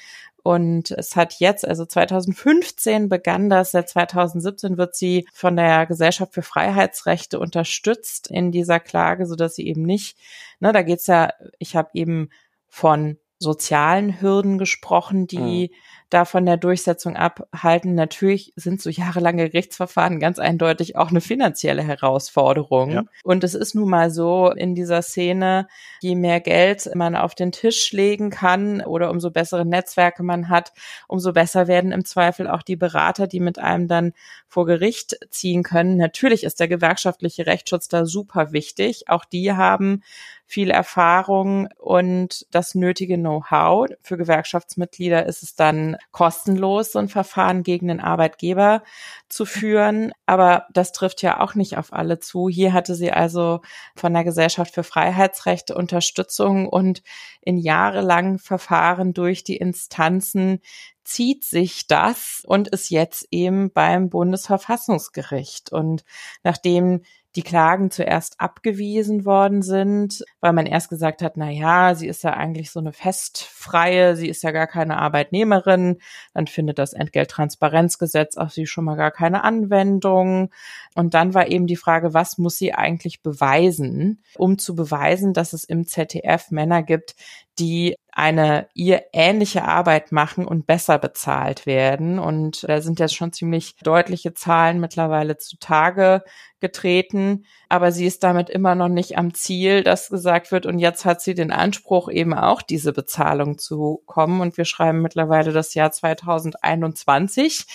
[0.49, 6.33] Und es hat jetzt, also 2015 begann das, seit 2017 wird sie von der Gesellschaft
[6.33, 10.17] für Freiheitsrechte unterstützt in dieser Klage, so dass sie eben nicht,
[10.59, 12.31] ne, da geht's ja, ich habe eben
[12.67, 15.75] von sozialen Hürden gesprochen, die mhm.
[16.11, 17.95] da von der Durchsetzung abhalten.
[17.95, 22.91] Natürlich sind so jahrelange Gerichtsverfahren ganz eindeutig auch eine finanzielle Herausforderung.
[22.91, 23.05] Ja.
[23.23, 25.69] Und es ist nun mal so in dieser Szene,
[26.01, 30.73] je mehr Geld man auf den Tisch legen kann oder umso bessere Netzwerke man hat,
[31.07, 34.13] umso besser werden im Zweifel auch die Berater, die mit einem dann
[34.49, 35.97] vor Gericht ziehen können.
[35.97, 39.09] Natürlich ist der gewerkschaftliche Rechtsschutz da super wichtig.
[39.09, 40.03] Auch die haben
[40.51, 43.89] viel Erfahrung und das nötige Know-how.
[44.01, 48.83] Für Gewerkschaftsmitglieder ist es dann kostenlos, so ein Verfahren gegen den Arbeitgeber
[49.29, 50.11] zu führen.
[50.25, 52.49] Aber das trifft ja auch nicht auf alle zu.
[52.49, 53.61] Hier hatte sie also
[53.95, 57.03] von der Gesellschaft für Freiheitsrechte Unterstützung und
[57.43, 60.61] in jahrelangen Verfahren durch die Instanzen
[61.05, 65.73] zieht sich das und ist jetzt eben beim Bundesverfassungsgericht.
[65.73, 66.05] Und
[66.43, 67.03] nachdem
[67.39, 72.25] die Klagen zuerst abgewiesen worden sind, weil man erst gesagt hat, na ja, sie ist
[72.25, 75.99] ja eigentlich so eine festfreie, sie ist ja gar keine Arbeitnehmerin,
[76.35, 80.51] dann findet das Entgelttransparenzgesetz auf sie schon mal gar keine Anwendung.
[80.97, 85.53] Und dann war eben die Frage, was muss sie eigentlich beweisen, um zu beweisen, dass
[85.53, 87.15] es im ZDF Männer gibt,
[87.61, 92.19] die eine ihr ähnliche Arbeit machen und besser bezahlt werden.
[92.19, 96.25] Und da sind jetzt schon ziemlich deutliche Zahlen mittlerweile zutage
[96.59, 97.45] getreten.
[97.69, 101.21] Aber sie ist damit immer noch nicht am Ziel, dass gesagt wird, und jetzt hat
[101.21, 104.41] sie den Anspruch, eben auch diese Bezahlung zu kommen.
[104.41, 107.67] Und wir schreiben mittlerweile das Jahr 2021.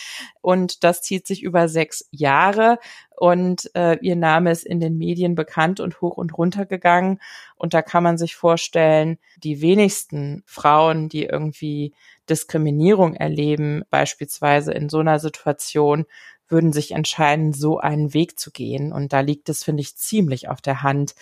[0.42, 2.80] Und das zieht sich über sechs Jahre
[3.24, 7.22] und äh, ihr Name ist in den Medien bekannt und hoch und runter gegangen.
[7.56, 11.94] Und da kann man sich vorstellen, die wenigsten Frauen, die irgendwie
[12.30, 16.04] Diskriminierung erleben, beispielsweise in so einer Situation,
[16.50, 18.92] würden sich entscheiden, so einen Weg zu gehen.
[18.92, 21.16] Und da liegt es, finde ich, ziemlich auf der Hand,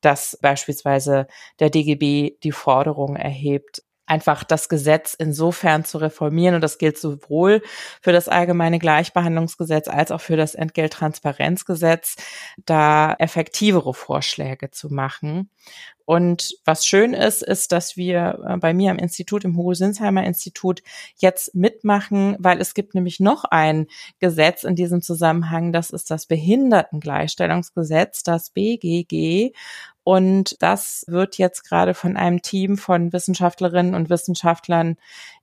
[0.00, 1.26] dass beispielsweise
[1.58, 6.54] der DGB die Forderung erhebt, einfach das Gesetz insofern zu reformieren.
[6.54, 7.62] Und das gilt sowohl
[8.00, 12.16] für das allgemeine Gleichbehandlungsgesetz als auch für das Entgelttransparenzgesetz,
[12.64, 15.50] da effektivere Vorschläge zu machen.
[16.08, 20.24] Und was schön ist, ist, dass wir äh, bei mir am Institut, im Hugo Sinsheimer
[20.24, 20.82] Institut,
[21.18, 26.24] jetzt mitmachen, weil es gibt nämlich noch ein Gesetz in diesem Zusammenhang, das ist das
[26.24, 29.52] Behindertengleichstellungsgesetz, das BGG.
[30.08, 34.96] Und das wird jetzt gerade von einem Team von Wissenschaftlerinnen und Wissenschaftlern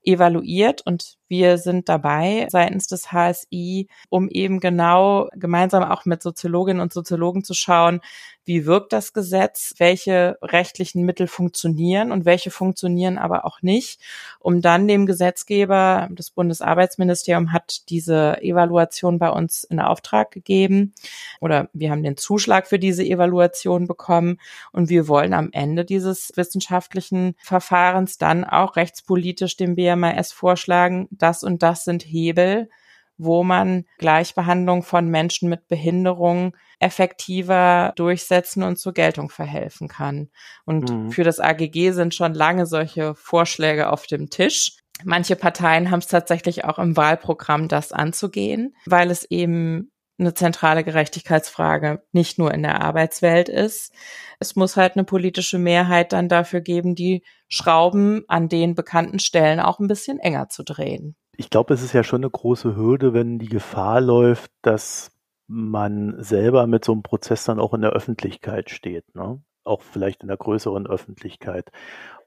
[0.03, 0.81] evaluiert.
[0.83, 6.93] Und wir sind dabei seitens des HSI, um eben genau gemeinsam auch mit Soziologinnen und
[6.93, 8.01] Soziologen zu schauen,
[8.45, 13.99] wie wirkt das Gesetz, welche rechtlichen Mittel funktionieren und welche funktionieren aber auch nicht,
[14.39, 20.93] um dann dem Gesetzgeber, das Bundesarbeitsministerium hat diese Evaluation bei uns in Auftrag gegeben.
[21.41, 24.37] Oder wir haben den Zuschlag für diese Evaluation bekommen
[24.71, 31.43] und wir wollen am Ende dieses wissenschaftlichen Verfahrens dann auch rechtspolitisch dem BMAS vorschlagen, das
[31.43, 32.69] und das sind Hebel,
[33.17, 40.29] wo man Gleichbehandlung von Menschen mit Behinderung effektiver durchsetzen und zur Geltung verhelfen kann.
[40.65, 41.11] Und mhm.
[41.11, 44.77] für das AGG sind schon lange solche Vorschläge auf dem Tisch.
[45.03, 50.83] Manche Parteien haben es tatsächlich auch im Wahlprogramm, das anzugehen, weil es eben eine zentrale
[50.83, 53.93] Gerechtigkeitsfrage nicht nur in der Arbeitswelt ist.
[54.39, 59.59] Es muss halt eine politische Mehrheit dann dafür geben, die Schrauben an den bekannten Stellen
[59.59, 61.15] auch ein bisschen enger zu drehen.
[61.37, 65.11] Ich glaube, es ist ja schon eine große Hürde, wenn die Gefahr läuft, dass
[65.47, 69.41] man selber mit so einem Prozess dann auch in der Öffentlichkeit steht, ne?
[69.63, 71.71] auch vielleicht in der größeren Öffentlichkeit.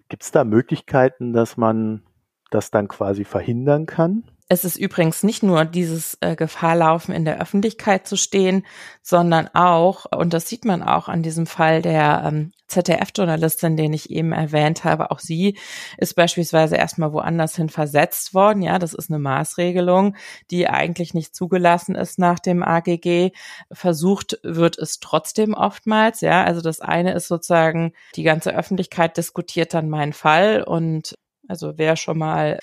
[0.08, 2.02] Gibt es da Möglichkeiten, dass man
[2.50, 4.24] das dann quasi verhindern kann?
[4.50, 8.64] Es ist übrigens nicht nur dieses äh, Gefahrlaufen in der Öffentlichkeit zu stehen,
[9.02, 14.08] sondern auch, und das sieht man auch an diesem Fall der ähm, ZDF-Journalistin, den ich
[14.08, 15.58] eben erwähnt habe, auch sie
[15.98, 18.62] ist beispielsweise erstmal woanders hin versetzt worden.
[18.62, 20.16] Ja, das ist eine Maßregelung,
[20.50, 23.32] die eigentlich nicht zugelassen ist nach dem AGG.
[23.70, 26.22] Versucht wird es trotzdem oftmals.
[26.22, 31.74] Ja, also das eine ist sozusagen, die ganze Öffentlichkeit diskutiert dann meinen Fall und also
[31.76, 32.58] wer schon mal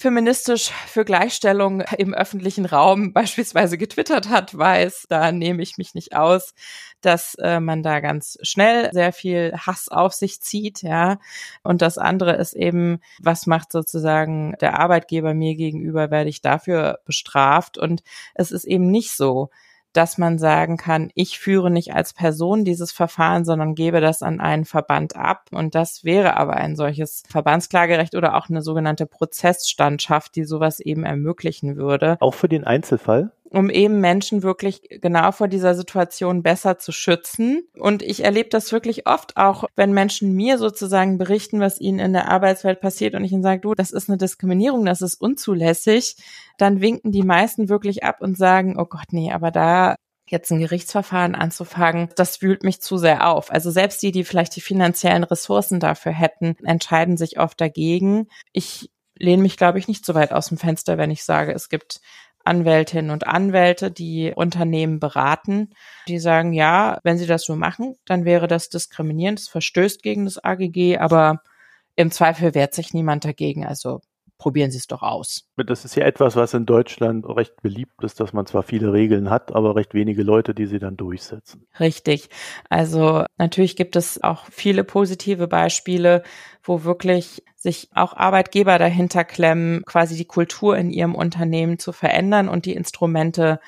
[0.00, 6.16] feministisch für Gleichstellung im öffentlichen Raum beispielsweise getwittert hat, weiß, da nehme ich mich nicht
[6.16, 6.54] aus,
[7.02, 11.18] dass äh, man da ganz schnell sehr viel Hass auf sich zieht, ja.
[11.62, 17.00] Und das andere ist eben, was macht sozusagen der Arbeitgeber mir gegenüber, werde ich dafür
[17.04, 17.76] bestraft?
[17.76, 18.02] Und
[18.34, 19.50] es ist eben nicht so,
[19.92, 24.40] dass man sagen kann, ich führe nicht als Person dieses Verfahren, sondern gebe das an
[24.40, 25.46] einen Verband ab.
[25.50, 31.04] Und das wäre aber ein solches Verbandsklagerecht oder auch eine sogenannte Prozessstandschaft, die sowas eben
[31.04, 32.16] ermöglichen würde.
[32.20, 33.32] Auch für den Einzelfall?
[33.50, 37.68] Um eben Menschen wirklich genau vor dieser Situation besser zu schützen.
[37.76, 42.12] Und ich erlebe das wirklich oft auch, wenn Menschen mir sozusagen berichten, was ihnen in
[42.12, 46.16] der Arbeitswelt passiert und ich ihnen sage, du, das ist eine Diskriminierung, das ist unzulässig,
[46.58, 49.96] dann winken die meisten wirklich ab und sagen, oh Gott, nee, aber da
[50.30, 53.50] jetzt ein Gerichtsverfahren anzufangen, das wühlt mich zu sehr auf.
[53.50, 58.28] Also selbst die, die vielleicht die finanziellen Ressourcen dafür hätten, entscheiden sich oft dagegen.
[58.52, 61.68] Ich lehne mich, glaube ich, nicht so weit aus dem Fenster, wenn ich sage, es
[61.68, 62.00] gibt
[62.44, 65.70] Anwältinnen und Anwälte, die Unternehmen beraten,
[66.08, 70.24] die sagen, ja, wenn sie das so machen, dann wäre das diskriminierend, es verstößt gegen
[70.24, 71.42] das AGG, aber
[71.96, 73.66] im Zweifel wehrt sich niemand dagegen.
[73.66, 74.00] Also
[74.40, 75.44] probieren Sie es doch aus.
[75.56, 79.28] Das ist ja etwas, was in Deutschland recht beliebt ist, dass man zwar viele Regeln
[79.28, 81.66] hat, aber recht wenige Leute, die sie dann durchsetzen.
[81.78, 82.30] Richtig.
[82.70, 86.22] Also natürlich gibt es auch viele positive Beispiele,
[86.62, 92.48] wo wirklich sich auch Arbeitgeber dahinter klemmen, quasi die Kultur in ihrem Unternehmen zu verändern
[92.48, 93.60] und die Instrumente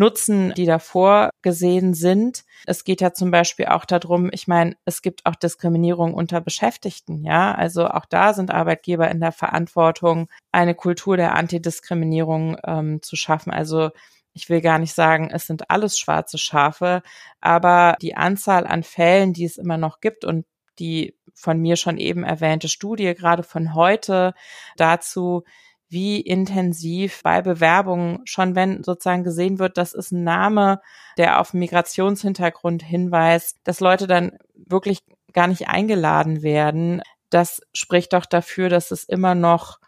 [0.00, 2.44] nutzen, die davor gesehen sind.
[2.66, 7.22] Es geht ja zum Beispiel auch darum, ich meine, es gibt auch Diskriminierung unter Beschäftigten,
[7.22, 7.54] ja.
[7.54, 13.52] Also auch da sind Arbeitgeber in der Verantwortung, eine Kultur der Antidiskriminierung ähm, zu schaffen.
[13.52, 13.90] Also
[14.32, 17.02] ich will gar nicht sagen, es sind alles schwarze Schafe,
[17.42, 20.46] aber die Anzahl an Fällen, die es immer noch gibt und
[20.78, 24.32] die von mir schon eben erwähnte Studie, gerade von heute
[24.76, 25.44] dazu,
[25.90, 30.80] wie intensiv bei Bewerbungen schon, wenn sozusagen gesehen wird, das ist ein Name,
[31.18, 35.00] der auf Migrationshintergrund hinweist, dass Leute dann wirklich
[35.32, 37.02] gar nicht eingeladen werden.
[37.28, 39.80] Das spricht doch dafür, dass es immer noch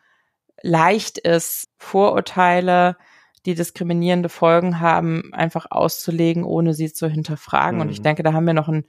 [0.61, 2.97] leicht ist, Vorurteile,
[3.47, 7.77] die diskriminierende Folgen haben, einfach auszulegen, ohne sie zu hinterfragen.
[7.77, 7.83] Mhm.
[7.83, 8.05] Und ich mhm.
[8.05, 8.87] denke, da haben wir noch einen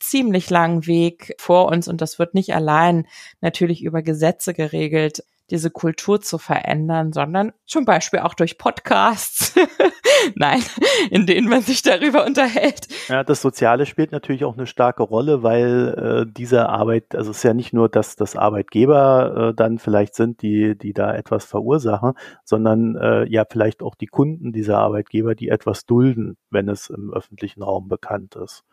[0.00, 3.06] ziemlich langen Weg vor uns und das wird nicht allein
[3.40, 9.54] natürlich über Gesetze geregelt diese Kultur zu verändern, sondern zum Beispiel auch durch Podcasts.
[10.34, 10.62] Nein,
[11.10, 12.88] in denen man sich darüber unterhält.
[13.08, 17.38] Ja, das Soziale spielt natürlich auch eine starke Rolle, weil äh, diese Arbeit, also es
[17.38, 21.44] ist ja nicht nur, dass das Arbeitgeber äh, dann vielleicht sind, die, die da etwas
[21.44, 26.90] verursachen, sondern äh, ja vielleicht auch die Kunden dieser Arbeitgeber, die etwas dulden, wenn es
[26.90, 28.64] im öffentlichen Raum bekannt ist.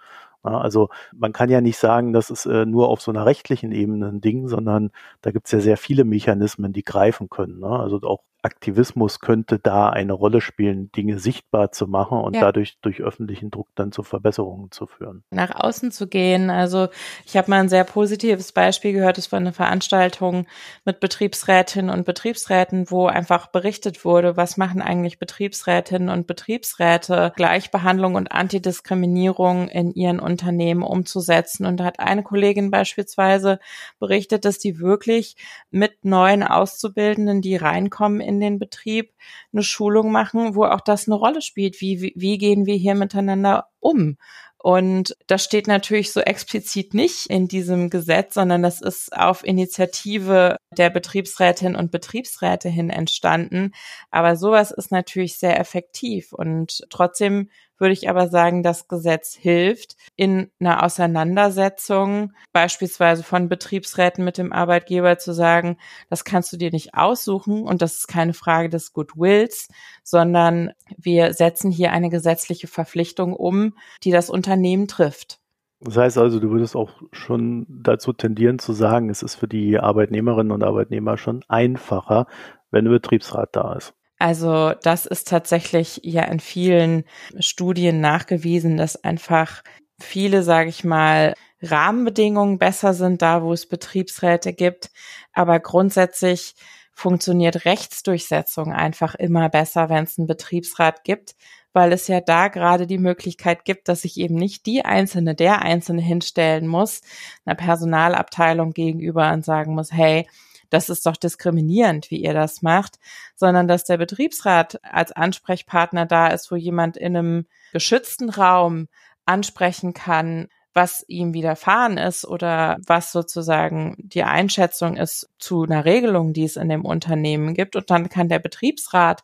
[0.52, 4.08] Also man kann ja nicht sagen, das ist äh, nur auf so einer rechtlichen Ebene
[4.08, 7.60] ein Ding, sondern da gibt es ja sehr viele Mechanismen, die greifen können.
[7.60, 7.68] Ne?
[7.68, 12.42] Also auch Aktivismus könnte da eine Rolle spielen, Dinge sichtbar zu machen und ja.
[12.42, 15.24] dadurch durch öffentlichen Druck dann zu Verbesserungen zu führen.
[15.32, 16.50] Nach außen zu gehen.
[16.50, 16.90] Also
[17.26, 20.46] ich habe mal ein sehr positives Beispiel gehört, es war eine Veranstaltung
[20.84, 28.16] mit Betriebsrätinnen und Betriebsräten, wo einfach berichtet wurde, was machen eigentlich Betriebsrätinnen und Betriebsräte, Gleichbehandlung
[28.16, 31.66] und Antidiskriminierung in ihren Unternehmen umzusetzen.
[31.66, 33.60] Und da hat eine Kollegin beispielsweise
[34.00, 35.38] berichtet, dass die wirklich
[35.72, 39.14] mit neuen Auszubildenden, die reinkommen in den Betrieb,
[39.52, 41.80] eine Schulung machen, wo auch das eine Rolle spielt.
[41.82, 44.18] Wie, wie, wie gehen wir hier miteinander um?
[44.64, 50.56] Und das steht natürlich so explizit nicht in diesem Gesetz, sondern das ist auf Initiative
[50.78, 53.74] der Betriebsrätinnen und Betriebsräte hin entstanden.
[54.10, 56.32] Aber sowas ist natürlich sehr effektiv.
[56.32, 64.24] Und trotzdem würde ich aber sagen, das Gesetz hilft in einer Auseinandersetzung, beispielsweise von Betriebsräten
[64.24, 65.78] mit dem Arbeitgeber zu sagen,
[66.10, 69.68] das kannst du dir nicht aussuchen und das ist keine Frage des Goodwills,
[70.04, 75.40] sondern wir setzen hier eine gesetzliche Verpflichtung um, die das Unternehmen trifft.
[75.86, 79.78] Das heißt also, du würdest auch schon dazu tendieren zu sagen, es ist für die
[79.78, 82.28] Arbeitnehmerinnen und Arbeitnehmer schon einfacher,
[82.72, 83.94] wenn ein Betriebsrat da ist.
[84.24, 87.04] Also das ist tatsächlich ja in vielen
[87.40, 89.64] Studien nachgewiesen, dass einfach
[90.00, 94.92] viele, sage ich mal, Rahmenbedingungen besser sind da, wo es Betriebsräte gibt.
[95.34, 96.56] Aber grundsätzlich
[96.94, 101.36] funktioniert Rechtsdurchsetzung einfach immer besser, wenn es einen Betriebsrat gibt,
[101.74, 105.64] weil es ja da gerade die Möglichkeit gibt, dass sich eben nicht die Einzelne, der
[105.64, 107.02] Einzelne hinstellen muss,
[107.44, 110.26] einer Personalabteilung gegenüber und sagen muss, hey,
[110.74, 112.98] das ist doch diskriminierend, wie ihr das macht,
[113.36, 118.88] sondern dass der Betriebsrat als Ansprechpartner da ist, wo jemand in einem geschützten Raum
[119.26, 126.34] ansprechen kann, was ihm widerfahren ist oder was sozusagen die Einschätzung ist zu einer Regelung,
[126.34, 127.76] die es in dem Unternehmen gibt.
[127.76, 129.24] Und dann kann der Betriebsrat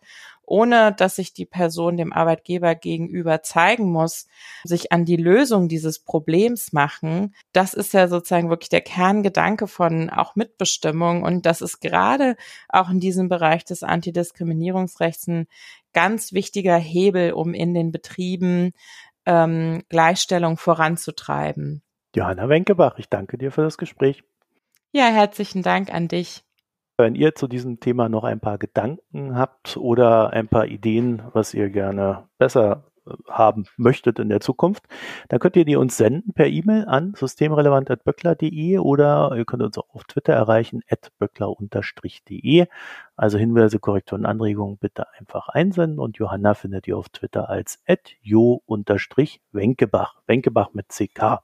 [0.50, 4.28] ohne dass sich die Person dem Arbeitgeber gegenüber zeigen muss,
[4.64, 7.36] sich an die Lösung dieses Problems machen.
[7.54, 11.24] Das ist ja sozusagen wirklich der Kerngedanke von auch Mitbestimmung.
[11.24, 12.36] Und das ist gerade
[12.68, 15.48] auch in diesem Bereich des Antidiskriminierungsrechts ein
[15.94, 18.72] ganz wichtiger Hebel, um in den Betrieben
[19.26, 21.84] ähm, Gleichstellung voranzutreiben.
[22.16, 24.24] Johanna Wenkebach, ich danke dir für das Gespräch.
[24.92, 26.44] Ja, herzlichen Dank an dich.
[27.00, 31.54] Wenn ihr zu diesem Thema noch ein paar Gedanken habt oder ein paar Ideen, was
[31.54, 32.92] ihr gerne besser
[33.26, 34.84] haben möchtet in der Zukunft,
[35.30, 39.88] dann könnt ihr die uns senden per E-Mail an systemrelevant.böckler.de oder ihr könnt uns auch
[39.96, 42.68] auf Twitter erreichen, at böckler-de.
[43.16, 48.12] Also Hinweise, Korrekturen, Anregungen bitte einfach einsenden und Johanna findet ihr auf Twitter als at
[48.21, 51.44] jo-wenkebach, Wenkebach mit CK.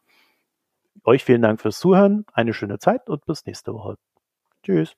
[1.06, 3.96] Euch vielen Dank fürs Zuhören, eine schöne Zeit und bis nächste Woche.
[4.62, 4.98] Tschüss.